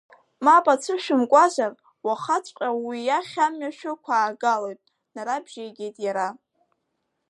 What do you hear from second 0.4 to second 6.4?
Мап ацәышәымкуазар, уахаҵәҟьа уи иахь амҩа шәықәаагалоит, нарабжьеигеит иара.